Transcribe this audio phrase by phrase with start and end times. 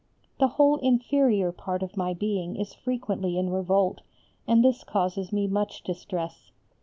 [0.39, 4.01] The whole inferior part of my being is frequently in revolt,
[4.47, 6.49] and this causes me much distress.